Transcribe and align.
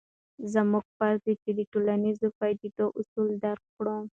زموږ 0.53 0.85
فرض 0.97 1.19
دی 1.27 1.33
چې 1.43 1.49
د 1.57 1.59
ټولنیزو 1.71 2.27
پدیدو 2.39 2.87
اصل 3.01 3.25
درک 3.43 3.63
کړو. 3.75 3.97